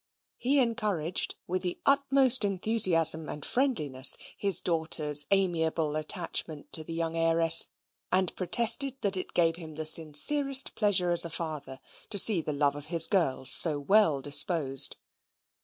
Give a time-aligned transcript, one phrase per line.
[0.39, 7.15] He encouraged, with the utmost enthusiasm and friendliness, his daughters' amiable attachment to the young
[7.15, 7.67] heiress,
[8.11, 11.79] and protested that it gave him the sincerest pleasure as a father
[12.09, 14.97] to see the love of his girls so well disposed.